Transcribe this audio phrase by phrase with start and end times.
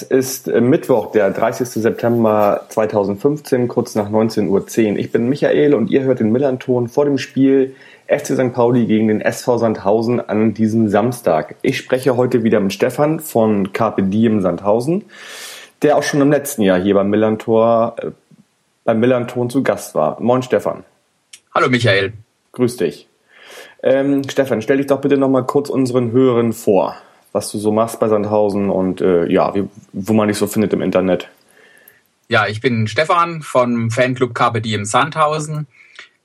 [0.00, 1.68] Es ist Mittwoch, der 30.
[1.68, 4.98] September 2015, kurz nach 19.10 Uhr.
[4.98, 7.74] Ich bin Michael und ihr hört den Millanton vor dem Spiel
[8.06, 8.54] FC St.
[8.54, 11.56] Pauli gegen den SV Sandhausen an diesem Samstag.
[11.60, 15.04] Ich spreche heute wieder mit Stefan von Carpe Diem Sandhausen,
[15.82, 18.10] der auch schon im letzten Jahr hier beim Millantor, äh,
[18.84, 20.18] beim Millanton zu Gast war.
[20.18, 20.84] Moin Stefan.
[21.54, 22.14] Hallo Michael.
[22.52, 23.06] Grüß dich.
[23.82, 26.96] Ähm, Stefan, stell dich doch bitte nochmal kurz unseren Hörern vor,
[27.32, 30.72] was du so machst bei Sandhausen und äh, ja, wie, wo man dich so findet
[30.72, 31.28] im Internet.
[32.28, 35.66] Ja, ich bin Stefan vom Fanclub Carpe Diem Sandhausen.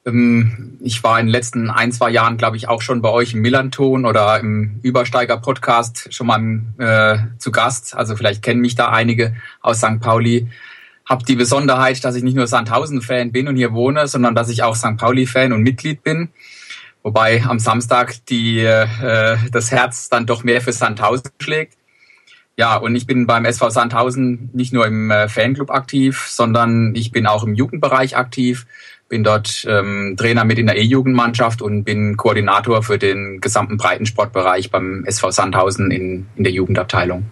[0.05, 3.33] Ähm, ich war in den letzten ein, zwei Jahren, glaube ich, auch schon bei euch
[3.33, 7.95] im Millanton oder im Übersteiger-Podcast schon mal äh, zu Gast.
[7.95, 9.99] Also vielleicht kennen mich da einige aus St.
[9.99, 10.47] Pauli.
[11.05, 14.63] Hab die Besonderheit, dass ich nicht nur Sandhausen-Fan bin und hier wohne, sondern dass ich
[14.63, 14.97] auch St.
[14.97, 16.29] Pauli-Fan und Mitglied bin.
[17.05, 21.77] Wobei am Samstag die, äh, das Herz dann doch mehr für Sandhausen schlägt.
[22.57, 27.11] Ja, und ich bin beim SV Sandhausen nicht nur im äh, Fanclub aktiv, sondern ich
[27.11, 28.65] bin auch im Jugendbereich aktiv
[29.07, 34.71] bin dort ähm, Trainer mit in der E-Jugendmannschaft und bin Koordinator für den gesamten Breitensportbereich
[34.71, 37.25] beim SV Sandhausen in, in der Jugendabteilung.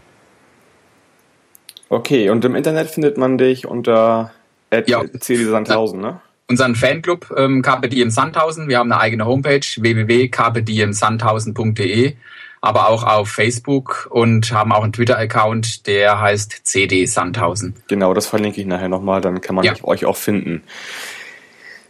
[1.89, 4.31] Okay, und im Internet findet man dich unter
[4.85, 6.21] ja, CD Sandhausen, ne?
[6.47, 8.67] Unseren Fanclub ähm, Diem Sandhausen.
[8.67, 12.15] Wir haben eine eigene Homepage www.carpediemsandhausen.de,
[12.61, 17.75] aber auch auf Facebook und haben auch einen Twitter-Account, der heißt CD Sandhausen.
[17.87, 19.73] Genau, das verlinke ich nachher nochmal, dann kann man ja.
[19.83, 20.63] euch auch finden.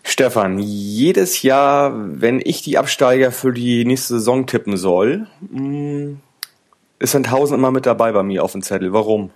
[0.03, 6.15] Stefan, jedes Jahr, wenn ich die Absteiger für die nächste Saison tippen soll, mm,
[6.99, 8.91] ist Sandhausen immer mit dabei bei mir auf dem Zettel.
[8.91, 9.31] Warum?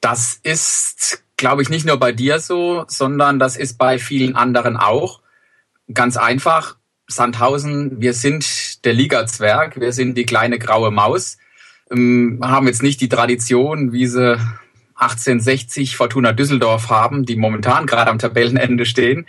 [0.00, 4.76] Das ist, glaube ich, nicht nur bei dir so, sondern das ist bei vielen anderen
[4.76, 5.20] auch.
[5.92, 11.38] Ganz einfach, Sandhausen, wir sind der Liga-Zwerg, wir sind die kleine graue Maus,
[11.90, 14.38] ähm, haben jetzt nicht die Tradition, wie sie
[14.94, 19.26] 1860 Fortuna Düsseldorf haben, die momentan gerade am Tabellenende stehen.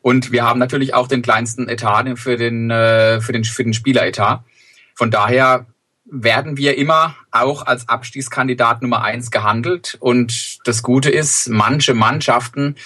[0.00, 3.74] Und wir haben natürlich auch den kleinsten Etat für den, äh, für den, für den
[3.74, 4.42] Spieleretat.
[4.94, 5.66] Von daher
[6.12, 9.96] werden wir immer auch als Abstiegskandidat Nummer eins gehandelt.
[9.98, 12.76] Und das Gute ist, manche Mannschaften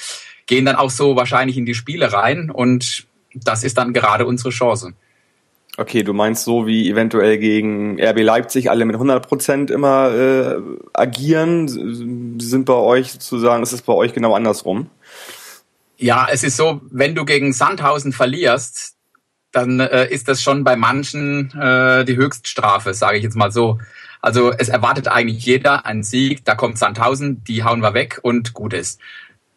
[0.47, 2.51] gehen dann auch so wahrscheinlich in die Spiele rein.
[2.51, 4.93] Und das ist dann gerade unsere Chance.
[5.77, 10.57] Okay, du meinst so wie eventuell gegen RB Leipzig alle mit 100 Prozent immer äh,
[10.95, 14.89] agieren, sind bei euch sozusagen, ist es bei euch genau andersrum?
[15.99, 18.96] Ja, es ist so, wenn du gegen Sandhausen verlierst,
[19.57, 23.79] dann äh, ist das schon bei manchen äh, die Höchststrafe, sage ich jetzt mal so.
[24.21, 28.53] Also es erwartet eigentlich jeder einen Sieg, da kommt Sandhausen, die hauen wir weg und
[28.53, 29.01] gut ist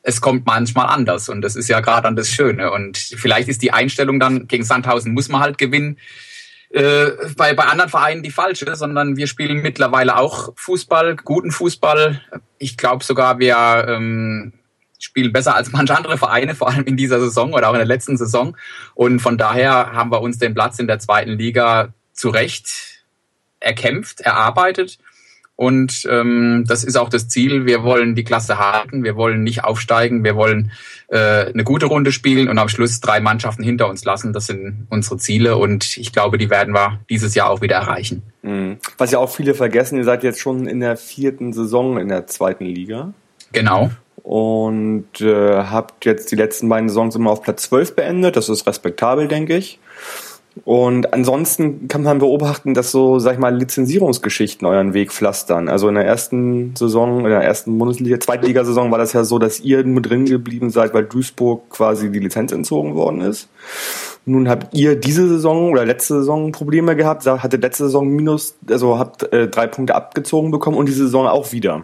[0.01, 2.71] es kommt manchmal anders und das ist ja gerade dann das Schöne.
[2.71, 5.97] Und vielleicht ist die Einstellung dann gegen Sandhausen muss man halt gewinnen.
[6.69, 12.21] Äh, bei, bei anderen Vereinen die falsche, sondern wir spielen mittlerweile auch Fußball, guten Fußball.
[12.59, 14.53] Ich glaube sogar, wir ähm,
[14.99, 17.87] spielen besser als manche andere Vereine, vor allem in dieser Saison oder auch in der
[17.87, 18.55] letzten Saison.
[18.93, 23.05] Und von daher haben wir uns den Platz in der zweiten Liga zu Recht
[23.59, 24.99] erkämpft, erarbeitet
[25.59, 27.65] und ähm, das ist auch das Ziel.
[27.65, 30.71] Wir wollen die Klasse halten, wir wollen nicht aufsteigen, wir wollen
[31.09, 34.31] äh, eine gute Runde spielen und am Schluss drei Mannschaften hinter uns lassen.
[34.31, 38.23] Das sind unsere Ziele und ich glaube, die werden wir dieses Jahr auch wieder erreichen.
[38.41, 38.77] Mhm.
[38.97, 42.25] Was ja auch viele vergessen, ihr seid jetzt schon in der vierten Saison in der
[42.25, 43.13] zweiten Liga.
[43.51, 43.91] Genau.
[44.29, 48.35] Und äh, habt jetzt die letzten beiden Saisons immer auf Platz 12 beendet.
[48.35, 49.79] Das ist respektabel, denke ich.
[50.65, 55.67] Und ansonsten kann man beobachten, dass so, sag ich mal, Lizenzierungsgeschichten euren Weg pflastern.
[55.67, 59.61] Also in der ersten Saison, in der ersten Bundesliga, Zweitligasaison war das ja so, dass
[59.61, 63.49] ihr mit drin geblieben seid, weil Duisburg quasi die Lizenz entzogen worden ist.
[64.25, 68.99] Nun habt ihr diese Saison oder letzte Saison Probleme gehabt, hattet letzte Saison minus, also
[68.99, 71.83] habt äh, drei Punkte abgezogen bekommen und diese Saison auch wieder.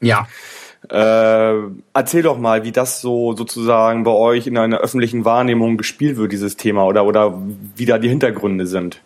[0.00, 0.26] Ja.
[0.90, 1.54] Äh,
[1.92, 6.32] erzähl doch mal, wie das so sozusagen bei euch in einer öffentlichen Wahrnehmung gespielt wird,
[6.32, 7.42] dieses Thema, oder, oder
[7.74, 9.00] wie da die Hintergründe sind.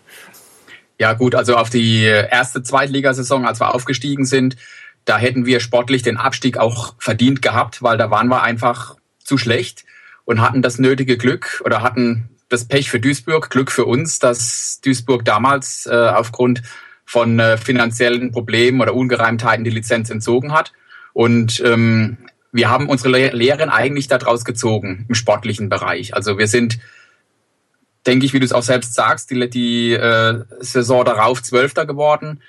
[0.98, 4.56] Ja, gut, also auf die erste Zweitligasaison, als wir aufgestiegen sind,
[5.04, 9.36] da hätten wir sportlich den Abstieg auch verdient gehabt, weil da waren wir einfach zu
[9.36, 9.84] schlecht
[10.24, 14.80] und hatten das nötige Glück oder hatten das Pech für Duisburg, Glück für uns, dass
[14.84, 16.62] Duisburg damals äh, aufgrund
[17.04, 20.72] von äh, finanziellen Problemen oder Ungereimtheiten die Lizenz entzogen hat.
[21.12, 22.18] Und ähm,
[22.52, 26.14] wir haben unsere Lehren eigentlich daraus gezogen im sportlichen Bereich.
[26.14, 26.78] Also wir sind,
[28.06, 32.42] denke ich, wie du es auch selbst sagst, die, die äh, Saison darauf Zwölfter geworden.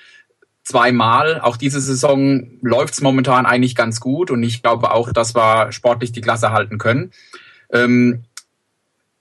[0.64, 1.42] zweimal.
[1.42, 6.12] Auch diese Saison läuft's momentan eigentlich ganz gut und ich glaube auch, dass wir sportlich
[6.12, 7.12] die Klasse halten können.
[7.72, 8.24] Ähm,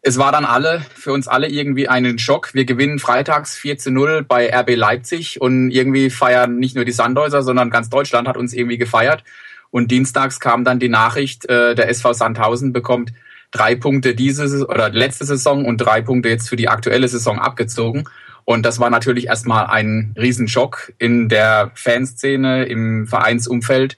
[0.04, 2.54] es war dann alle, für uns alle irgendwie einen Schock.
[2.54, 6.93] Wir gewinnen freitags 4 zu 0 bei RB Leipzig und irgendwie feiern nicht nur die
[6.93, 9.22] Sandhäuser, sondern ganz Deutschland hat uns irgendwie gefeiert.
[9.70, 13.12] Und dienstags kam dann die Nachricht, äh, der SV Sandhausen bekommt
[13.52, 18.04] drei Punkte diese oder letzte Saison und drei Punkte jetzt für die aktuelle Saison abgezogen.
[18.44, 23.96] Und das war natürlich erstmal ein Riesenschock in der Fanszene, im Vereinsumfeld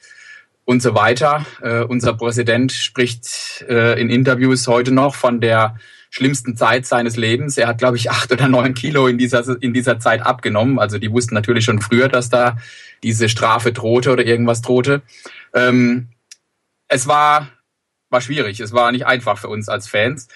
[0.65, 1.45] und so weiter.
[1.61, 5.77] Äh, unser Präsident spricht äh, in Interviews heute noch von der
[6.11, 7.59] schlimmsten Zeit seines Lebens.
[7.59, 10.79] Er hat, glaube ich, acht oder neun Kilo in dieser, in dieser Zeit abgenommen.
[10.79, 12.57] Also die wussten natürlich schon früher, dass da
[13.03, 15.03] diese Strafe drohte oder irgendwas drohte.
[15.53, 16.09] Ähm,
[16.89, 17.49] es war,
[18.11, 18.61] war schwierig.
[18.61, 20.29] Es war nicht einfach für uns als Fans.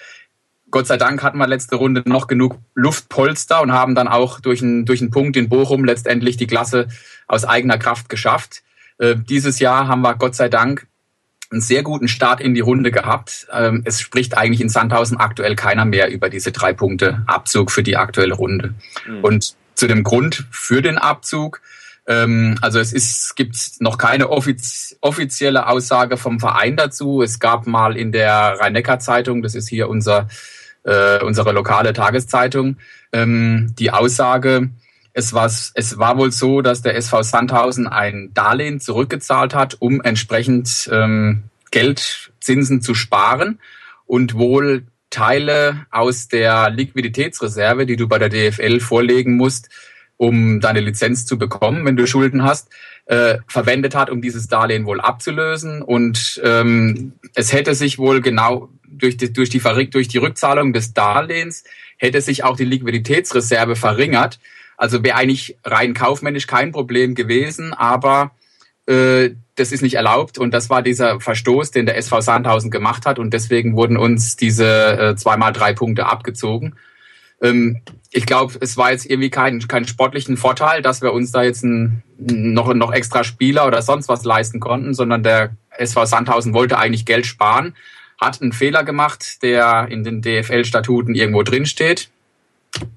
[0.69, 4.61] Gott sei Dank hatten wir letzte Runde noch genug Luftpolster und haben dann auch durch
[4.61, 6.89] einen, durch einen Punkt in Bochum letztendlich die Klasse
[7.27, 8.61] aus eigener Kraft geschafft.
[8.99, 10.87] Äh, dieses Jahr haben wir Gott sei Dank
[11.51, 13.47] einen sehr guten Start in die Runde gehabt.
[13.51, 17.81] Ähm, es spricht eigentlich in Sandhausen aktuell keiner mehr über diese drei Punkte Abzug für
[17.81, 18.75] die aktuelle Runde.
[19.07, 19.23] Mhm.
[19.23, 21.61] Und zu dem Grund für den Abzug
[22.09, 27.21] ähm, also es ist, gibt noch keine offiz offizielle Aussage vom Verein dazu.
[27.21, 30.27] Es gab mal in der Rhein-Neckar-Zeitung, das ist hier unser,
[30.83, 32.77] äh, unsere lokale Tageszeitung,
[33.13, 34.71] ähm, die Aussage,
[35.19, 40.01] es war, es war wohl so, dass der SV Sandhausen ein Darlehen zurückgezahlt hat, um
[40.01, 43.59] entsprechend ähm, Geldzinsen zu sparen
[44.05, 49.69] und wohl Teile aus der Liquiditätsreserve, die du bei der DFL vorlegen musst,
[50.17, 52.69] um deine Lizenz zu bekommen, wenn du Schulden hast,
[53.05, 55.81] äh, verwendet hat, um dieses Darlehen wohl abzulösen.
[55.81, 60.93] Und ähm, es hätte sich wohl genau durch die, durch, die, durch die Rückzahlung des
[60.93, 61.63] Darlehens
[61.97, 64.39] hätte sich auch die Liquiditätsreserve verringert.
[64.79, 68.31] Also wäre eigentlich rein kaufmännisch kein Problem gewesen, aber
[68.85, 73.05] äh, das ist nicht erlaubt und das war dieser Verstoß, den der SV Sandhausen gemacht
[73.05, 76.77] hat und deswegen wurden uns diese äh, zweimal drei Punkte abgezogen.
[77.41, 81.43] Ähm, ich glaube, es war jetzt irgendwie kein, kein sportlichen Vorteil, dass wir uns da
[81.43, 86.53] jetzt ein, noch, noch extra Spieler oder sonst was leisten konnten, sondern der SV Sandhausen
[86.53, 87.75] wollte eigentlich Geld sparen,
[88.17, 92.09] hat einen Fehler gemacht, der in den DFL-Statuten irgendwo drin steht.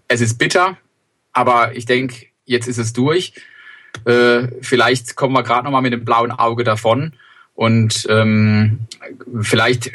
[0.06, 0.76] Es ist bitter,
[1.32, 3.32] aber ich denke, jetzt ist es durch.
[4.04, 7.12] Äh, vielleicht kommen wir gerade noch mal mit dem blauen Auge davon
[7.54, 8.80] und ähm,
[9.40, 9.92] vielleicht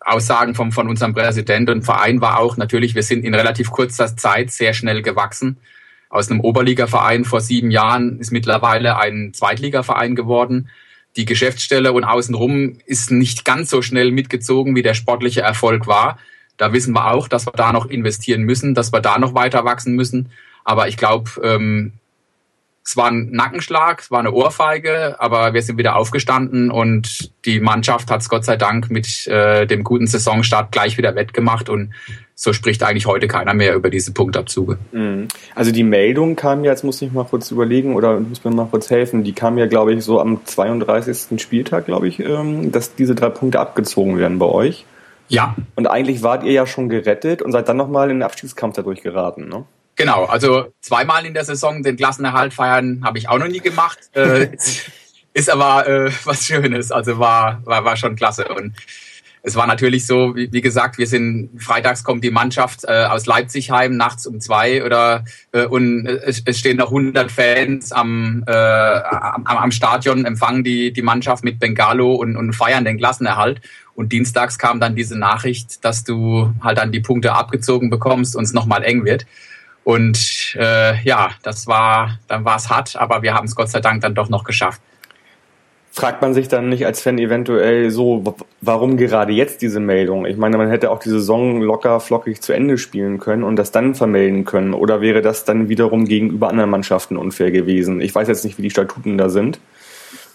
[0.00, 4.16] Aussagen vom, von unserem Präsident und Verein war auch natürlich, wir sind in relativ kurzer
[4.16, 5.58] Zeit sehr schnell gewachsen.
[6.08, 10.68] Aus einem Oberligaverein vor sieben Jahren ist mittlerweile ein Zweitligaverein geworden.
[11.16, 16.18] Die Geschäftsstelle und außenrum ist nicht ganz so schnell mitgezogen, wie der sportliche Erfolg war.
[16.56, 19.64] Da wissen wir auch, dass wir da noch investieren müssen, dass wir da noch weiter
[19.64, 20.30] wachsen müssen.
[20.64, 21.92] Aber ich glaube, ähm,
[22.84, 27.60] es war ein Nackenschlag, es war eine Ohrfeige, aber wir sind wieder aufgestanden und die
[27.60, 31.92] Mannschaft hat es Gott sei Dank mit äh, dem guten Saisonstart gleich wieder wettgemacht und
[32.34, 34.78] so spricht eigentlich heute keiner mehr über diese Punktabzüge.
[34.92, 35.28] Mhm.
[35.54, 38.66] Also die Meldung kam ja, jetzt muss ich mal kurz überlegen oder muss mir mal
[38.66, 41.40] kurz helfen, die kam ja, glaube ich, so am 32.
[41.40, 44.86] Spieltag, glaube ich, ähm, dass diese drei Punkte abgezogen werden bei euch.
[45.28, 45.54] Ja.
[45.76, 49.02] Und eigentlich wart ihr ja schon gerettet und seid dann nochmal in den Abstiegskampf dadurch
[49.02, 49.64] geraten, ne?
[50.00, 53.98] Genau, also zweimal in der Saison den Klassenerhalt feiern habe ich auch noch nie gemacht.
[54.14, 54.48] Äh,
[55.34, 58.48] ist aber äh, was Schönes, also war, war, war schon klasse.
[58.48, 58.72] Und
[59.42, 63.26] es war natürlich so, wie, wie gesagt, wir sind, freitags kommt die Mannschaft äh, aus
[63.26, 68.42] Leipzig heim, nachts um zwei oder äh, und es, es stehen noch 100 Fans am,
[68.46, 73.60] äh, am, am Stadion, empfangen die, die Mannschaft mit Bengalo und, und feiern den Klassenerhalt.
[73.94, 78.44] Und dienstags kam dann diese Nachricht, dass du halt dann die Punkte abgezogen bekommst und
[78.44, 79.26] es nochmal eng wird.
[79.84, 83.80] Und äh, ja, das war, dann war es hart, aber wir haben es Gott sei
[83.80, 84.80] Dank dann doch noch geschafft.
[85.92, 90.24] Fragt man sich dann nicht als Fan eventuell so, warum gerade jetzt diese Meldung?
[90.24, 93.72] Ich meine, man hätte auch die Saison locker flockig zu Ende spielen können und das
[93.72, 94.72] dann vermelden können.
[94.72, 98.00] Oder wäre das dann wiederum gegenüber anderen Mannschaften unfair gewesen?
[98.00, 99.58] Ich weiß jetzt nicht, wie die Statuten da sind.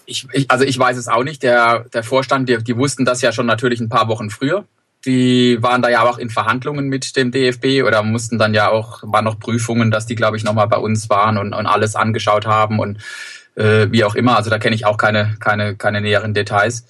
[0.04, 1.42] Ich, ich, also ich weiß es auch nicht.
[1.42, 4.66] Der, der Vorstand, die, die wussten das ja schon natürlich ein paar Wochen früher
[5.06, 9.02] die waren da ja auch in Verhandlungen mit dem DFB oder mussten dann ja auch,
[9.04, 12.46] waren noch Prüfungen, dass die, glaube ich, nochmal bei uns waren und, und alles angeschaut
[12.46, 12.98] haben und
[13.54, 14.36] äh, wie auch immer.
[14.36, 16.86] Also da kenne ich auch keine, keine, keine näheren Details.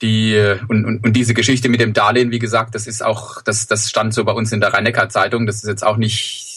[0.00, 3.42] Die, äh, und, und, und diese Geschichte mit dem Darlehen, wie gesagt, das ist auch,
[3.42, 5.46] das, das stand so bei uns in der Rhein-Neckar-Zeitung.
[5.46, 6.48] Das ist jetzt auch nicht,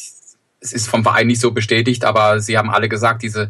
[0.62, 3.50] es ist vom Verein nicht so bestätigt, aber sie haben alle gesagt, diese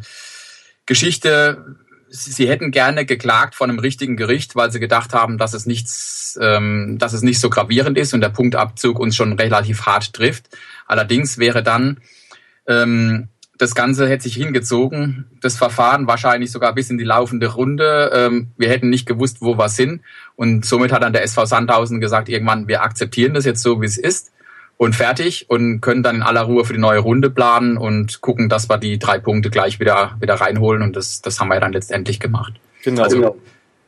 [0.85, 1.77] Geschichte
[2.09, 6.37] sie hätten gerne geklagt von einem richtigen Gericht, weil sie gedacht haben, dass es nichts,
[6.41, 10.49] ähm, dass es nicht so gravierend ist und der Punktabzug uns schon relativ hart trifft.
[10.87, 12.01] Allerdings wäre dann
[12.67, 18.11] ähm, das Ganze hätte sich hingezogen, das Verfahren wahrscheinlich sogar bis in die laufende Runde.
[18.13, 20.01] Ähm, wir hätten nicht gewusst, wo wir sind.
[20.35, 23.85] Und somit hat dann der SV Sandhausen gesagt, irgendwann, wir akzeptieren das jetzt so, wie
[23.85, 24.31] es ist
[24.77, 28.49] und fertig und können dann in aller Ruhe für die neue Runde planen und gucken,
[28.49, 30.81] dass wir die drei Punkte gleich wieder, wieder reinholen.
[30.81, 32.53] Und das, das haben wir dann letztendlich gemacht.
[32.83, 33.03] Genau.
[33.03, 33.35] Also, genau.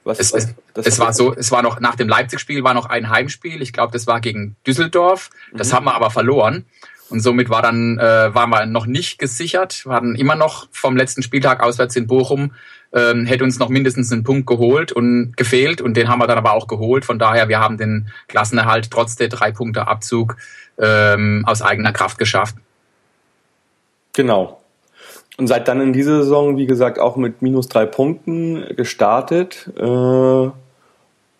[0.03, 3.10] Was, es, es, es war so, es war noch nach dem Leipzig-Spiel war noch ein
[3.10, 3.62] Heimspiel.
[3.62, 5.29] Ich glaube, das war gegen Düsseldorf.
[5.53, 5.75] Das mhm.
[5.75, 6.65] haben wir aber verloren.
[7.10, 11.24] Und somit war dann, äh, waren wir noch nicht gesichert, hatten immer noch vom letzten
[11.24, 12.54] Spieltag auswärts in Bochum,
[12.94, 16.38] ähm, hätte uns noch mindestens einen Punkt geholt und gefehlt und den haben wir dann
[16.38, 17.06] aber auch geholt.
[17.06, 20.38] Von daher, wir haben den Klassenerhalt trotz der drei Punkte Abzug
[20.78, 22.56] ähm, aus eigener Kraft geschafft.
[24.14, 24.62] Genau.
[25.38, 29.70] Und seid dann in dieser Saison, wie gesagt, auch mit minus drei Punkten gestartet.
[29.78, 30.50] Äh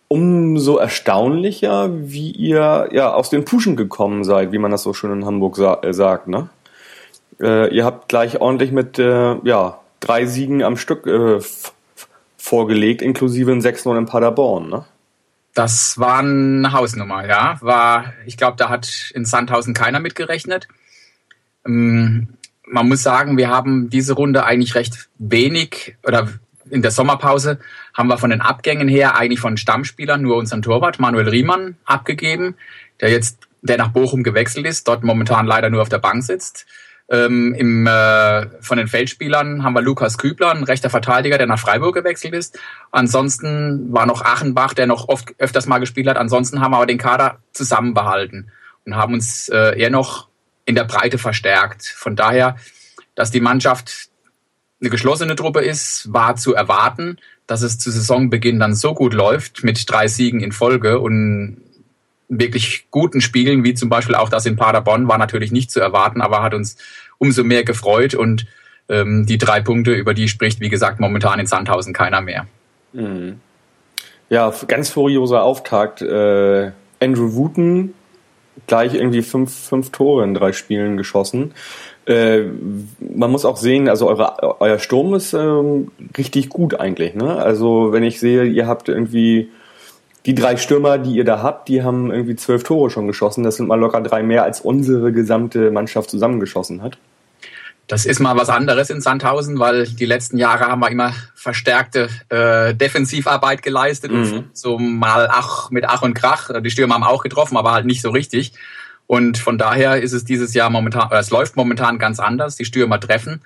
[0.08, 5.12] umso erstaunlicher, wie ihr ja aus den Puschen gekommen seid, wie man das so schön
[5.12, 6.28] in Hamburg sa äh, sagt.
[6.28, 6.48] Ne?
[7.40, 11.40] Äh, ihr habt gleich ordentlich mit äh, ja, drei Siegen am Stück äh,
[12.36, 14.70] vorgelegt, inklusive ein 6-0 in Paderborn.
[14.70, 14.84] Ne?
[15.54, 17.58] Das war eine Hausnummer, ja.
[17.60, 20.68] War, ich glaube, da hat in Sandhausen keiner mitgerechnet.
[21.66, 22.28] Ähm,
[22.64, 26.28] man muss sagen, wir haben diese Runde eigentlich recht wenig oder
[26.70, 27.58] in der Sommerpause
[27.94, 32.56] haben wir von den Abgängen her eigentlich von Stammspielern nur unseren Torwart Manuel Riemann abgegeben,
[33.00, 36.66] der jetzt der nach Bochum gewechselt ist, dort momentan leider nur auf der Bank sitzt.
[37.10, 41.58] Ähm, im, äh, von den Feldspielern haben wir Lukas Kübler, ein rechter Verteidiger, der nach
[41.58, 42.58] Freiburg gewechselt ist.
[42.90, 46.18] Ansonsten war noch Achenbach, der noch oft öfters mal gespielt hat.
[46.18, 48.52] Ansonsten haben wir aber den Kader zusammenbehalten
[48.84, 50.28] und haben uns äh, eher noch
[50.66, 51.86] in der Breite verstärkt.
[51.86, 52.56] Von daher,
[53.14, 54.10] dass die Mannschaft
[54.80, 57.18] eine geschlossene Truppe ist, war zu erwarten.
[57.46, 61.62] Dass es zu Saisonbeginn dann so gut läuft mit drei Siegen in Folge und
[62.28, 66.20] wirklich guten Spielen, wie zum Beispiel auch das in Paderborn, war natürlich nicht zu erwarten,
[66.20, 66.76] aber hat uns
[67.16, 68.46] umso mehr gefreut und
[68.90, 72.46] ähm, die drei Punkte, über die spricht, wie gesagt, momentan in Sandhausen keiner mehr.
[72.92, 73.40] Mhm.
[74.28, 76.02] Ja, ganz furioser Auftakt.
[76.02, 77.94] Äh, Andrew Wooten
[78.66, 81.54] gleich irgendwie fünf, fünf Tore in drei Spielen geschossen.
[82.08, 82.44] Äh,
[83.00, 87.14] man muss auch sehen, also eure, euer Sturm ist ähm, richtig gut eigentlich.
[87.14, 87.36] Ne?
[87.36, 89.50] Also wenn ich sehe, ihr habt irgendwie
[90.24, 93.44] die drei Stürmer, die ihr da habt, die haben irgendwie zwölf Tore schon geschossen.
[93.44, 96.96] Das sind mal locker drei mehr, als unsere gesamte Mannschaft zusammengeschossen hat.
[97.88, 102.08] Das ist mal was anderes in Sandhausen, weil die letzten Jahre haben wir immer verstärkte
[102.30, 104.12] äh, Defensivarbeit geleistet.
[104.12, 104.44] Mhm.
[104.54, 106.50] So mal ach mit Ach und Krach.
[106.62, 108.52] Die Stürmer haben auch getroffen, aber halt nicht so richtig.
[109.08, 112.56] Und von daher ist es dieses Jahr momentan, oder es läuft momentan ganz anders.
[112.56, 113.40] Die Stürmer treffen.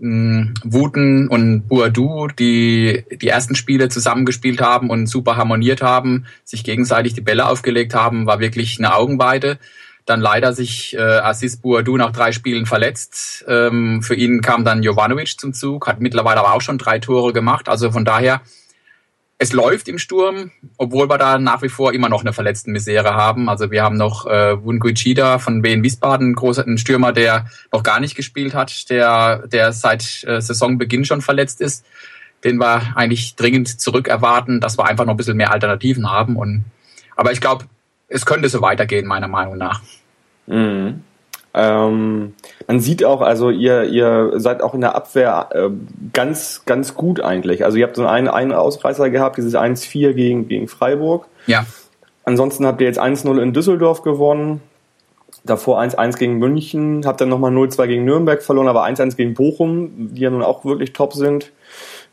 [0.00, 6.64] Mm, Wuten und Boadu, die die ersten Spiele zusammengespielt haben und super harmoniert haben, sich
[6.64, 9.58] gegenseitig die Bälle aufgelegt haben, war wirklich eine Augenweide.
[10.06, 13.44] Dann leider sich äh, Assis Boadu nach drei Spielen verletzt.
[13.46, 17.34] Ähm, für ihn kam dann Jovanovic zum Zug, hat mittlerweile aber auch schon drei Tore
[17.34, 17.68] gemacht.
[17.68, 18.40] Also von daher
[19.44, 23.14] es läuft im Sturm, obwohl wir da nach wie vor immer noch eine verletzten Misere
[23.14, 23.50] haben.
[23.50, 28.14] Also wir haben noch äh, Wunguichida von BN Wiesbaden, großer Stürmer, der noch gar nicht
[28.14, 31.84] gespielt hat, der, der seit äh, Saisonbeginn schon verletzt ist.
[32.42, 36.36] Den wir eigentlich dringend zurück erwarten, dass wir einfach noch ein bisschen mehr Alternativen haben.
[36.36, 36.64] Und,
[37.14, 37.66] aber ich glaube,
[38.08, 39.82] es könnte so weitergehen, meiner Meinung nach.
[40.46, 41.04] Mhm.
[41.54, 42.34] Ähm,
[42.66, 45.70] man sieht auch, also ihr, ihr seid auch in der Abwehr äh,
[46.12, 47.64] ganz, ganz gut eigentlich.
[47.64, 51.26] Also ihr habt so einen, einen Ausreißer gehabt, dieses 1-4 gegen, gegen Freiburg.
[51.46, 51.64] Ja.
[52.24, 54.62] Ansonsten habt ihr jetzt 1-0 in Düsseldorf gewonnen.
[55.44, 60.14] Davor 1-1 gegen München, habt dann nochmal 0-2 gegen Nürnberg verloren, aber 1-1 gegen Bochum,
[60.14, 61.52] die ja nun auch wirklich top sind.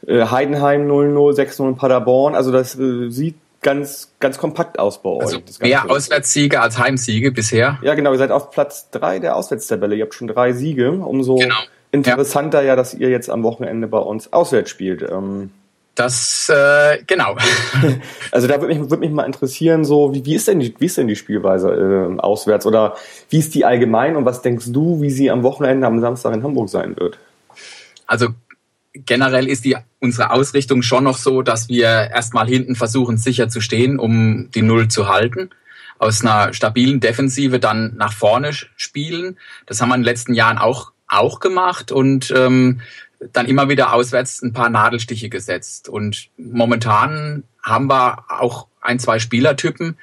[0.06, 2.36] Äh, Heidenheim 0-0, 6-0 in Paderborn.
[2.36, 5.22] Also das äh, sieht ganz, ganz kompakt aus bei euch.
[5.22, 7.78] Also mehr Auswärtssiege als Heimsiege bisher.
[7.82, 8.12] Ja, genau.
[8.12, 9.96] Ihr seid auf Platz drei der Auswärtstabelle.
[9.96, 10.92] Ihr habt schon drei Siege.
[10.92, 11.56] Umso genau.
[11.92, 12.70] interessanter ja.
[12.70, 15.04] ja, dass ihr jetzt am Wochenende bei uns auswärts spielt.
[15.04, 15.52] Ähm,
[15.96, 17.36] das, äh, genau.
[18.32, 20.86] also da würde mich, würd mich mal interessieren, so, wie, wie, ist denn die, wie
[20.86, 22.66] ist denn die Spielweise äh, auswärts?
[22.66, 22.96] Oder
[23.30, 26.44] wie ist die allgemein und was denkst du, wie sie am Wochenende am Samstag in
[26.44, 27.20] Hamburg sein wird?
[28.08, 28.30] Also
[28.94, 33.62] generell ist die unsere Ausrichtung schon noch so, dass wir erstmal hinten versuchen sicher zu
[33.62, 35.50] stehen, um die Null zu halten.
[36.00, 39.38] Aus einer stabilen Defensive dann nach vorne spielen.
[39.68, 42.80] Das haben wir in den letzten Jahren auch auch gemacht und ähm,
[43.34, 45.90] dann immer wieder auswärts ein paar Nadelstiche gesetzt.
[45.90, 49.98] Und momentan haben wir auch ein, zwei Spielertypen,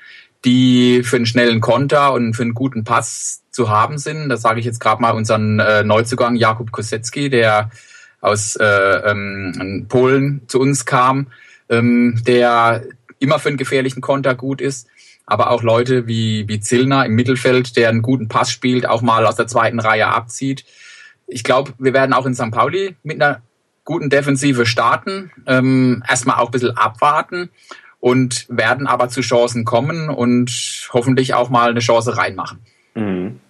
[0.45, 4.29] die für einen schnellen Konter und für einen guten Pass zu haben sind.
[4.29, 7.71] Das sage ich jetzt gerade mal unseren äh, Neuzugang Jakub Kosecki, der
[8.21, 11.29] aus äh, ähm, Polen zu uns kam,
[11.69, 12.83] ähm, der
[13.19, 14.89] immer für einen gefährlichen Konter gut ist.
[15.27, 19.27] Aber auch Leute wie, wie Zillner im Mittelfeld, der einen guten Pass spielt, auch mal
[19.27, 20.65] aus der zweiten Reihe abzieht.
[21.27, 22.51] ich glaube, wir werden auch in St.
[22.51, 23.43] Pauli mit einer
[23.85, 27.51] guten Defensive starten, ähm, erstmal auch ein bisschen abwarten
[28.01, 32.61] und werden aber zu Chancen kommen und hoffentlich auch mal eine Chance reinmachen.
[32.95, 33.41] Mhm.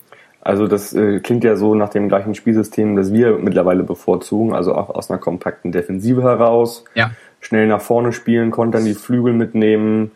[0.49, 4.75] Also das äh, klingt ja so nach dem gleichen Spielsystem, das wir mittlerweile bevorzugen, also
[4.75, 6.85] auch aus einer kompakten Defensive heraus.
[6.95, 7.11] Ja.
[7.41, 10.11] Schnell nach vorne spielen, kontern die Flügel mitnehmen.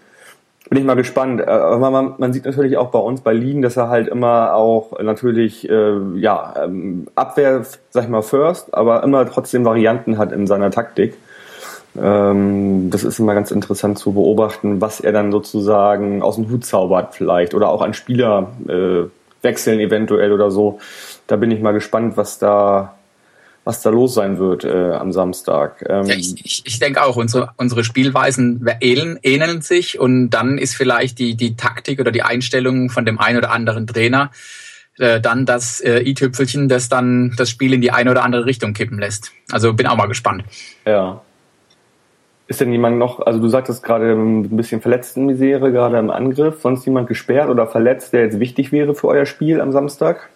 [0.71, 1.43] Bin ich mal gespannt.
[1.43, 4.55] Äh, aber man, man sieht natürlich auch bei uns bei Lien, dass er halt immer
[4.55, 10.33] auch natürlich äh, ja ähm, Abwehr, sag ich mal, first, aber immer trotzdem Varianten hat
[10.33, 11.13] in seiner Taktik.
[12.01, 16.65] Ähm, das ist immer ganz interessant zu beobachten, was er dann sozusagen aus dem Hut
[16.65, 19.11] zaubert vielleicht oder auch an Spieler äh,
[19.43, 20.79] wechseln eventuell oder so.
[21.27, 22.95] Da bin ich mal gespannt, was da
[23.65, 25.85] was da los sein wird äh, am Samstag.
[25.89, 30.59] Ähm ja, ich, ich, ich denke auch, unsere, unsere Spielweisen ähneln, ähneln sich und dann
[30.59, 34.33] ist vielleicht die, die Taktik oder die Einstellung von dem einen oder anderen Trainer
[34.99, 38.73] äh, dann das äh, i-Tüpfelchen, das dann das Spiel in die eine oder andere Richtung
[38.73, 39.31] kippen lässt.
[39.51, 40.45] Also bin auch mal gespannt.
[40.85, 41.23] Ja.
[42.53, 46.61] Ist denn jemand noch, also du sagtest gerade ein bisschen verletzten Misere, gerade im Angriff,
[46.61, 50.29] sonst jemand gesperrt oder verletzt, der jetzt wichtig wäre für euer Spiel am Samstag?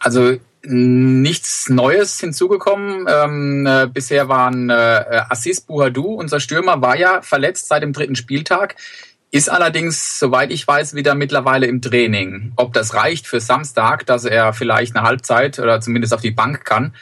[0.00, 3.06] Also nichts Neues hinzugekommen.
[3.08, 8.16] Ähm, äh, bisher waren äh, Assis Buhadou, unser Stürmer, war ja verletzt seit dem dritten
[8.16, 8.74] Spieltag,
[9.30, 12.54] ist allerdings, soweit ich weiß, wieder mittlerweile im Training.
[12.56, 16.64] Ob das reicht für Samstag, dass er vielleicht eine Halbzeit oder zumindest auf die Bank
[16.64, 16.92] kann,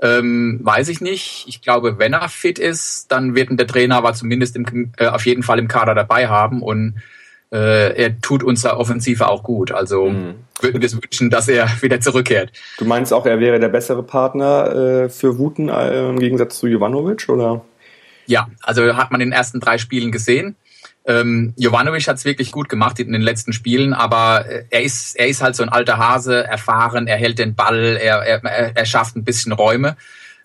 [0.00, 1.44] ähm, weiß ich nicht.
[1.48, 5.24] Ich glaube, wenn er fit ist, dann wird der Trainer aber zumindest im, äh, auf
[5.26, 6.96] jeden Fall im Kader dabei haben und
[7.52, 9.72] äh, er tut unserer Offensive auch gut.
[9.72, 10.34] Also mhm.
[10.60, 12.52] würden wir es wünschen, dass er wieder zurückkehrt.
[12.78, 16.66] Du meinst auch, er wäre der bessere Partner äh, für Wuten äh, im Gegensatz zu
[16.66, 17.64] Jovanovic, oder?
[18.26, 20.56] Ja, also hat man in den ersten drei Spielen gesehen.
[21.06, 25.16] Ähm, Jovanovic hat es wirklich gut gemacht in den letzten Spielen, aber äh, er ist,
[25.16, 28.86] er ist halt so ein alter Hase, erfahren, er hält den Ball, er, er, er
[28.86, 29.96] schafft ein bisschen Räume.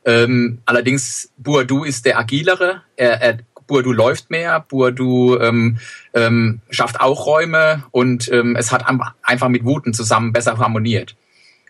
[0.05, 3.37] Ähm, allerdings, Boadu ist der agilere, er, er
[3.71, 5.77] Burdu läuft mehr, Burdu ähm,
[6.13, 8.85] ähm, schafft auch Räume und ähm, es hat
[9.23, 11.15] einfach mit Wuten zusammen besser harmoniert.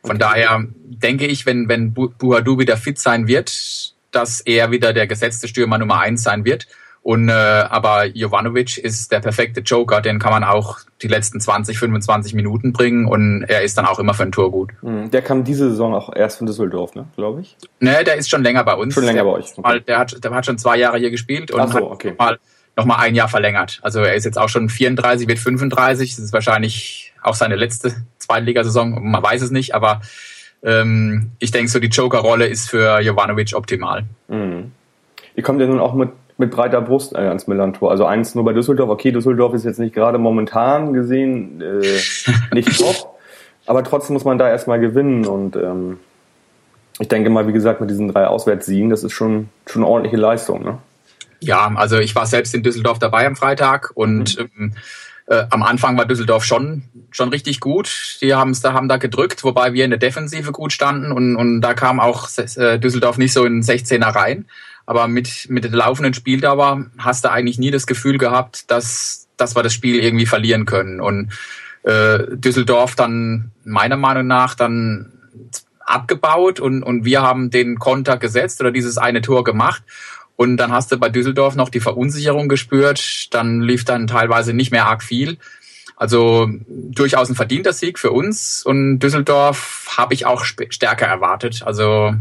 [0.02, 0.20] Von okay.
[0.20, 5.48] daher denke ich, wenn, wenn Buadu wieder fit sein wird, dass er wieder der gesetzte
[5.48, 6.68] Stürmer Nummer eins sein wird.
[7.04, 11.80] Und äh, aber Jovanovic ist der perfekte Joker, den kann man auch die letzten 20,
[11.80, 14.72] 25 Minuten bringen und er ist dann auch immer für ein Tor gut.
[14.82, 17.58] Hm, der kam diese Saison auch erst von Düsseldorf, ne, glaube ich.
[17.80, 18.94] Ne, der ist schon länger bei uns.
[18.94, 19.46] Schon länger bei euch.
[19.58, 19.82] Okay.
[19.88, 22.14] Der, hat, der hat schon zwei Jahre hier gespielt und so, hat okay.
[22.20, 22.38] mal
[22.76, 23.80] noch mal ein Jahr verlängert.
[23.82, 26.16] Also er ist jetzt auch schon 34, wird 35.
[26.16, 29.10] Das ist wahrscheinlich auch seine letzte Zweitligasaison.
[29.12, 30.02] Man weiß es nicht, aber
[30.64, 34.06] ähm, ich denke, so die Joker-Rolle ist für Jovanovic optimal.
[34.28, 34.72] Mhm.
[35.36, 36.10] Ihr kommt ja nun auch mit
[36.42, 37.92] mit breiter Brust äh, ans Millantor.
[37.92, 38.90] Also eins nur bei Düsseldorf.
[38.90, 42.00] Okay, Düsseldorf ist jetzt nicht gerade momentan gesehen äh,
[42.54, 43.16] nicht top,
[43.66, 46.00] aber trotzdem muss man da erstmal gewinnen und ähm,
[47.00, 50.18] ich denke mal, wie gesagt, mit diesen drei Auswärtssiegen, das ist schon, schon eine ordentliche
[50.18, 50.64] Leistung.
[50.64, 50.78] Ne?
[51.40, 54.50] Ja, also ich war selbst in Düsseldorf dabei am Freitag und mhm.
[54.58, 54.74] ähm,
[55.28, 58.18] äh, am Anfang war Düsseldorf schon schon richtig gut.
[58.22, 61.62] Die haben da haben da gedrückt, wobei wir in der Defensive gut standen und und
[61.62, 64.46] da kam auch äh, Düsseldorf nicht so in 16er rein.
[64.92, 69.56] Aber mit, mit der laufenden Spieldauer hast du eigentlich nie das Gefühl gehabt, dass, dass
[69.56, 71.00] wir das Spiel irgendwie verlieren können.
[71.00, 71.32] Und
[71.84, 75.14] äh, Düsseldorf dann meiner Meinung nach dann
[75.80, 79.82] abgebaut und, und wir haben den Konter gesetzt oder dieses eine Tor gemacht.
[80.36, 83.34] Und dann hast du bei Düsseldorf noch die Verunsicherung gespürt.
[83.34, 85.38] Dann lief dann teilweise nicht mehr arg viel.
[85.96, 88.62] Also durchaus ein verdienter Sieg für uns.
[88.66, 91.64] Und Düsseldorf habe ich auch stärker erwartet.
[91.64, 92.14] Also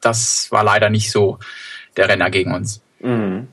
[0.00, 1.40] das war leider nicht so
[1.96, 2.80] der Renner gegen uns.
[3.00, 3.48] Mhm.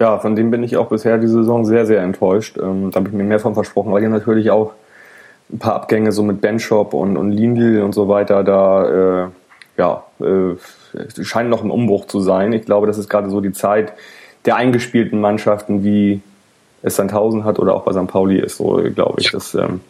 [0.00, 2.56] Ja, von dem bin ich auch bisher die Saison sehr, sehr enttäuscht.
[2.56, 4.72] Ähm, da habe ich mir mehr von versprochen, weil die natürlich auch
[5.52, 9.28] ein paar Abgänge so mit Benchop und, und Lindl und so weiter da, äh,
[9.76, 10.56] ja, äh,
[11.22, 12.52] scheint noch im Umbruch zu sein.
[12.52, 13.92] Ich glaube, das ist gerade so die Zeit
[14.46, 16.22] der eingespielten Mannschaften, wie
[16.82, 18.06] es Sandhausen hat oder auch bei St.
[18.06, 19.30] Pauli ist, so glaube ich.
[19.32, 19.80] Das ähm,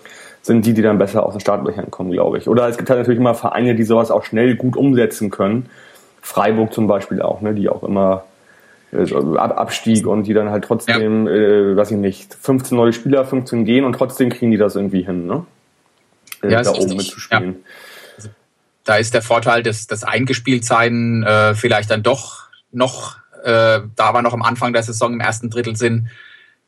[0.43, 2.49] sind die, die dann besser aus den Startlöchern kommen, glaube ich.
[2.49, 5.71] Oder es gibt halt natürlich immer Vereine, die sowas auch schnell gut umsetzen können
[6.21, 8.25] Freiburg zum Beispiel auch, ne, die auch immer
[8.93, 11.33] also Abstieg und die dann halt trotzdem, ja.
[11.33, 15.03] äh, weiß ich nicht, 15 neue Spieler, 15 gehen und trotzdem kriegen die das irgendwie
[15.03, 15.47] hin, ne?
[16.43, 17.57] Äh, ja, da oben mitzuspielen.
[18.19, 18.25] Ja.
[18.85, 24.23] Da ist der Vorteil des, des Eingespieltsein äh, vielleicht dann doch noch, äh, da war
[24.23, 26.09] noch am Anfang der Saison im ersten Drittel sind,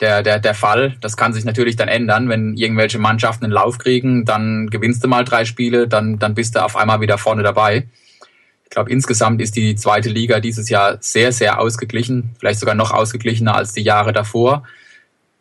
[0.00, 0.96] der, der, der Fall.
[1.00, 5.08] Das kann sich natürlich dann ändern, wenn irgendwelche Mannschaften einen Lauf kriegen, dann gewinnst du
[5.08, 7.88] mal drei Spiele, dann, dann bist du auf einmal wieder vorne dabei
[8.72, 13.54] glaube, insgesamt ist die zweite Liga dieses Jahr sehr, sehr ausgeglichen, vielleicht sogar noch ausgeglichener
[13.54, 14.64] als die Jahre davor.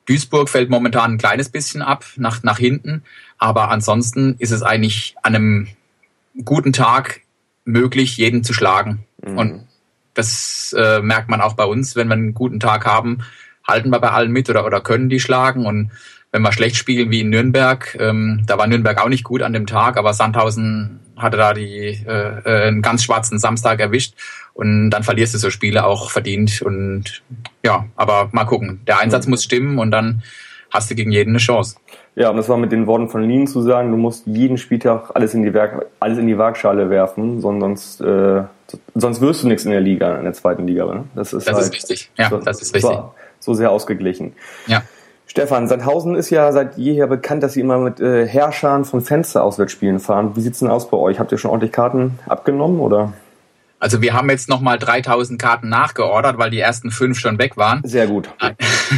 [0.05, 3.03] Duisburg fällt momentan ein kleines bisschen ab nach, nach hinten,
[3.37, 5.67] aber ansonsten ist es eigentlich an einem
[6.43, 7.21] guten Tag
[7.65, 9.05] möglich, jeden zu schlagen.
[9.23, 9.37] Mhm.
[9.37, 9.67] Und
[10.13, 13.19] das äh, merkt man auch bei uns, wenn wir einen guten Tag haben,
[13.65, 15.65] halten wir bei allen mit oder, oder können die schlagen.
[15.65, 15.91] Und
[16.31, 19.53] wenn wir schlecht spielen wie in Nürnberg, ähm, da war Nürnberg auch nicht gut an
[19.53, 24.15] dem Tag, aber Sandhausen hatte da die äh, äh, einen ganz schwarzen Samstag erwischt
[24.53, 27.21] und dann verlierst du so Spiele auch verdient und
[27.63, 28.81] ja, aber mal gucken.
[28.87, 30.23] Der Einsatz muss stimmen und dann
[30.71, 31.75] hast du gegen jeden eine Chance.
[32.15, 35.11] Ja, und das war mit den Worten von Lien zu sagen, du musst jeden Spieltag
[35.13, 38.43] alles in die, Werk alles in die Waagschale werfen, sonst, äh,
[38.95, 40.85] sonst wirst du nichts in der Liga, in der zweiten Liga.
[40.85, 41.03] Ne?
[41.15, 42.11] Das ist, das halt, ist richtig.
[42.17, 42.97] Ja, so, das ist richtig.
[43.39, 44.33] So sehr ausgeglichen.
[44.67, 44.83] Ja.
[45.27, 49.43] Stefan, Sandhausen ist ja seit jeher bekannt, dass sie immer mit äh, Herrschern von Fenster
[49.43, 50.35] Auswärtsspielen fahren.
[50.35, 51.19] Wie sieht's denn aus bei euch?
[51.19, 53.13] Habt ihr schon ordentlich Karten abgenommen oder?
[53.81, 57.81] Also wir haben jetzt nochmal 3000 Karten nachgeordert, weil die ersten fünf schon weg waren.
[57.83, 58.29] Sehr gut.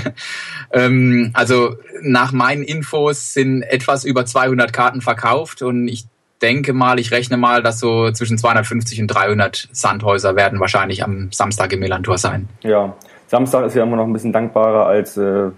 [0.73, 6.05] ähm, also nach meinen Infos sind etwas über 200 Karten verkauft und ich
[6.41, 11.31] denke mal, ich rechne mal, dass so zwischen 250 und 300 Sandhäuser werden wahrscheinlich am
[11.31, 12.49] Samstag im Millantor sein.
[12.61, 12.93] Ja,
[13.27, 15.51] Samstag ist ja immer noch ein bisschen dankbarer als äh,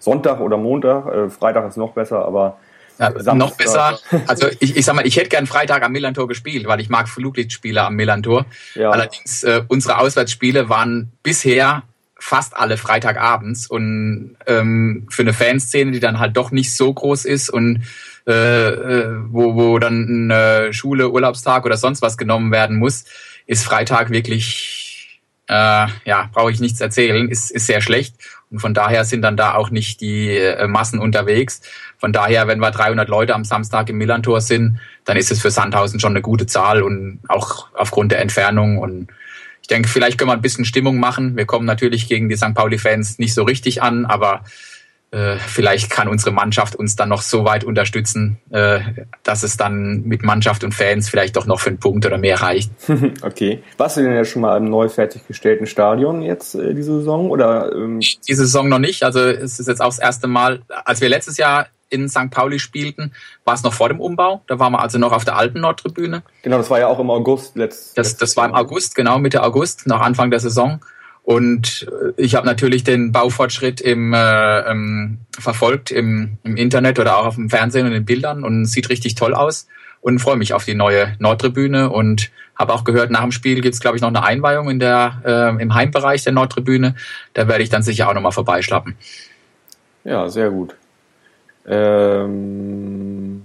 [0.00, 1.06] Sonntag oder Montag.
[1.06, 2.58] Äh, Freitag ist noch besser, aber
[2.98, 3.98] ja, noch besser.
[4.26, 7.08] Also ich, ich sag mal, ich hätte gern Freitag am Millantor gespielt, weil ich mag
[7.08, 8.44] Fluglichtspiele am Millantor.
[8.74, 8.90] Ja.
[8.90, 11.84] Allerdings äh, unsere Auswärtsspiele waren bisher
[12.18, 17.24] fast alle Freitagabends und ähm, für eine Fanszene, die dann halt doch nicht so groß
[17.24, 17.82] ist und
[18.26, 23.06] äh, äh wo, wo dann eine Schule, Urlaubstag oder sonst was genommen werden muss,
[23.46, 28.16] ist Freitag wirklich, äh, ja, brauche ich nichts erzählen, ist, ist sehr schlecht.
[28.50, 31.60] Und von daher sind dann da auch nicht die äh, Massen unterwegs.
[31.98, 35.50] Von daher, wenn wir 300 Leute am Samstag im Millantor sind, dann ist es für
[35.50, 38.78] Sandhausen schon eine gute Zahl und auch aufgrund der Entfernung.
[38.78, 39.08] Und
[39.62, 41.36] ich denke, vielleicht können wir ein bisschen Stimmung machen.
[41.36, 42.54] Wir kommen natürlich gegen die St.
[42.54, 44.42] Pauli-Fans nicht so richtig an, aber
[45.12, 48.80] äh, vielleicht kann unsere Mannschaft uns dann noch so weit unterstützen, äh,
[49.24, 52.40] dass es dann mit Mannschaft und Fans vielleicht doch noch für einen Punkt oder mehr
[52.40, 52.70] reicht.
[53.22, 53.62] okay.
[53.76, 57.30] Warst du denn ja schon mal im neu fertiggestellten Stadion jetzt äh, diese Saison?
[57.30, 57.98] Oder, ähm?
[58.00, 59.02] Diese Saison noch nicht.
[59.02, 62.30] Also es ist jetzt auch das erste Mal, als wir letztes Jahr in St.
[62.30, 63.12] Pauli spielten,
[63.44, 64.42] war es noch vor dem Umbau.
[64.46, 66.22] Da waren wir also noch auf der alten Nordtribüne.
[66.42, 69.42] Genau, das war ja auch im August letzt, das, das war im August, genau, Mitte
[69.42, 70.80] August, nach Anfang der Saison.
[71.30, 77.18] Und äh, ich habe natürlich den Baufortschritt im, äh, ähm, verfolgt im, im Internet oder
[77.18, 79.68] auch auf dem Fernsehen und den Bildern und sieht richtig toll aus
[80.00, 83.78] und freue mich auf die neue Nordtribüne und habe auch gehört, nach dem Spiel gibt's
[83.78, 86.96] glaube ich, noch eine Einweihung in der, äh, im Heimbereich der Nordtribüne.
[87.34, 88.96] Da werde ich dann sicher auch nochmal vorbeischlappen.
[90.02, 90.74] Ja, sehr gut.
[91.64, 93.42] Ähm,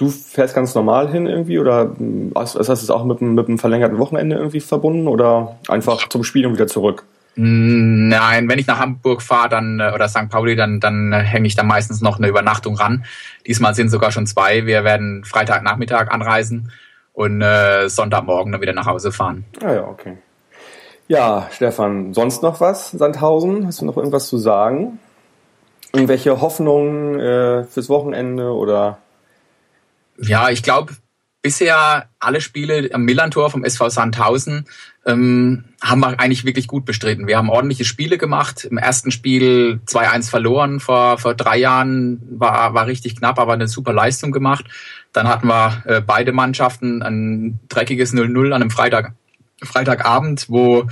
[0.00, 1.94] du fährst ganz normal hin irgendwie oder
[2.34, 6.24] hast, hast du es auch mit, mit einem verlängerten Wochenende irgendwie verbunden oder einfach zum
[6.24, 7.04] Spiel und wieder zurück?
[7.36, 10.28] Nein, wenn ich nach Hamburg fahre dann äh, oder St.
[10.30, 13.04] Pauli, dann, dann hänge ich da meistens noch eine Übernachtung ran.
[13.46, 14.66] Diesmal sind sogar schon zwei.
[14.66, 16.72] Wir werden Freitagnachmittag anreisen
[17.12, 19.44] und äh, Sonntagmorgen dann wieder nach Hause fahren.
[19.62, 20.16] Ah ja, okay.
[21.06, 23.66] Ja, Stefan, sonst noch was, Sandhausen?
[23.66, 24.98] Hast du noch irgendwas zu sagen?
[25.92, 28.98] Irgendwelche Hoffnungen äh, fürs Wochenende oder?
[30.22, 30.94] Ja, ich glaube,
[31.42, 34.66] bisher alle Spiele am Millantor vom SV Sandhausen
[35.06, 37.26] ähm, haben wir eigentlich wirklich gut bestritten.
[37.26, 38.64] Wir haben ordentliche Spiele gemacht.
[38.64, 40.80] Im ersten Spiel 2-1 verloren.
[40.80, 44.66] Vor, vor drei Jahren war, war richtig knapp, aber eine super Leistung gemacht.
[45.12, 49.14] Dann hatten wir äh, beide Mannschaften ein dreckiges 0-0 an einem Freitag,
[49.62, 50.88] Freitagabend, wo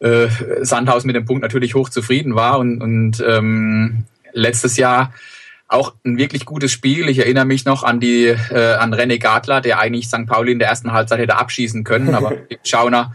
[0.00, 0.28] äh,
[0.62, 5.12] Sandhausen mit dem Punkt natürlich hoch zufrieden war und, und ähm, letztes Jahr
[5.74, 7.08] auch ein wirklich gutes Spiel.
[7.08, 10.26] Ich erinnere mich noch an die äh, an René Gadler, der eigentlich St.
[10.26, 12.32] Pauli in der ersten Halbzeit hätte abschießen können, aber
[12.64, 13.12] Schauner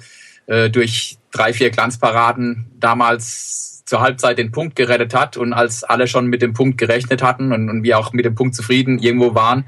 [0.48, 6.08] äh, durch drei, vier Glanzparaden damals zur Halbzeit den Punkt gerettet hat und als alle
[6.08, 9.34] schon mit dem Punkt gerechnet hatten und, und wir auch mit dem Punkt zufrieden irgendwo
[9.34, 9.66] waren,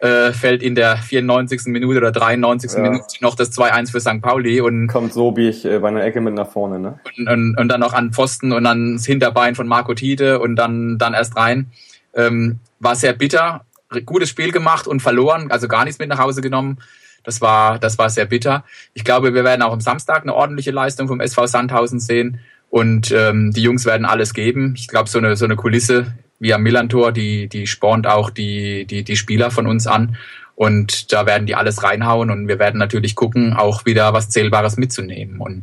[0.00, 1.62] äh, fällt in der 94.
[1.66, 2.72] Minute oder 93.
[2.72, 2.80] Ja.
[2.80, 4.22] Minute noch das 2-1 für St.
[4.22, 7.00] Pauli und kommt so wie ich äh, bei einer Ecke mit nach vorne, ne?
[7.18, 10.98] Und, und, und dann noch an Pfosten und das Hinterbein von Marco Tite und dann
[10.98, 11.72] dann erst rein.
[12.18, 13.64] Ähm, war sehr bitter,
[14.04, 16.78] gutes Spiel gemacht und verloren, also gar nichts mit nach Hause genommen.
[17.24, 18.64] Das war, das war sehr bitter.
[18.94, 23.10] Ich glaube, wir werden auch am Samstag eine ordentliche Leistung vom SV Sandhausen sehen und
[23.12, 24.74] ähm, die Jungs werden alles geben.
[24.76, 28.84] Ich glaube, so eine, so eine Kulisse wie am Millantor, die, die spornt auch die,
[28.84, 30.16] die, die Spieler von uns an.
[30.54, 34.76] Und da werden die alles reinhauen und wir werden natürlich gucken, auch wieder was Zählbares
[34.76, 35.38] mitzunehmen.
[35.38, 35.62] Und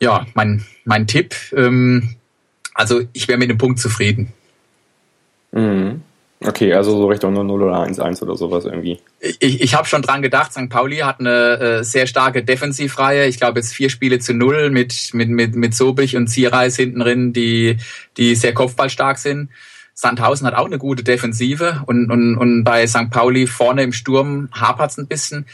[0.00, 2.16] ja, mein, mein Tipp, ähm,
[2.72, 4.32] also ich wäre mit dem Punkt zufrieden.
[5.52, 6.02] Mhm.
[6.42, 8.98] Okay, also so Richtung 0 oder 1-1 oder sowas irgendwie.
[9.20, 10.70] Ich, ich habe schon dran gedacht, St.
[10.70, 13.26] Pauli hat eine äh, sehr starke Defensivreihe.
[13.26, 17.00] Ich glaube jetzt vier Spiele zu null mit, mit, mit, mit Sobich und Zierreis hinten
[17.00, 17.76] drin, die,
[18.16, 19.50] die sehr kopfballstark sind.
[19.92, 23.10] Sandhausen hat auch eine gute Defensive und, und, und bei St.
[23.10, 25.44] Pauli vorne im Sturm hapert's ein bisschen.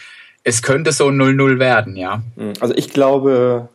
[0.44, 2.22] es könnte so 0-0 werden, ja.
[2.36, 3.68] Hm, also ich glaube,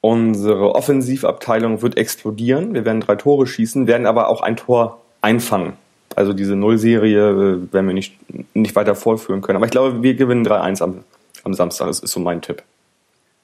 [0.00, 2.74] unsere Offensivabteilung wird explodieren.
[2.74, 5.74] Wir werden drei Tore schießen, werden aber auch ein Tor einfangen.
[6.16, 8.16] Also diese Nullserie äh, werden wir nicht,
[8.54, 9.56] nicht weiter vorführen können.
[9.56, 11.04] Aber ich glaube, wir gewinnen 3-1 am,
[11.44, 11.86] am Samstag.
[11.86, 12.62] Das ist so mein Tipp.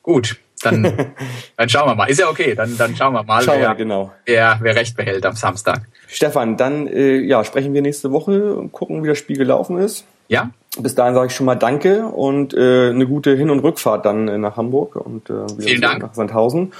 [0.03, 0.83] Gut, dann,
[1.57, 2.07] dann schauen wir mal.
[2.07, 4.12] Ist ja okay, dann, dann schauen wir mal, Schauen wer, wir, genau.
[4.25, 5.83] wer, wer recht behält am Samstag.
[6.09, 10.05] Stefan, dann äh, ja, sprechen wir nächste Woche und gucken, wie das Spiel gelaufen ist.
[10.29, 10.51] Ja?
[10.79, 14.29] Bis dahin sage ich schon mal Danke und äh, eine gute Hin- und Rückfahrt dann
[14.29, 16.03] äh, nach Hamburg und äh, wieder Vielen Dank.
[16.03, 16.73] nach Sandhausen.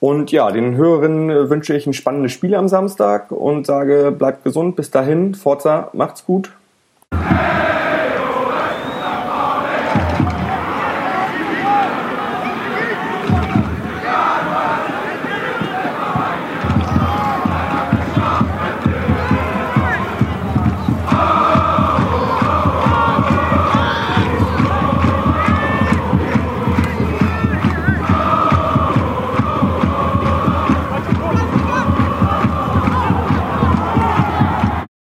[0.00, 4.42] Und ja, den Hörerinnen äh, wünsche ich ein spannendes Spiel am Samstag und sage, bleibt
[4.42, 4.74] gesund.
[4.74, 6.50] Bis dahin, Forza, macht's gut.